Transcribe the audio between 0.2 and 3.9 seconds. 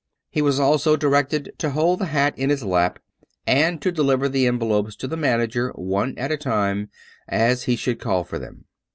He was also directed to hold the hat in his lap, and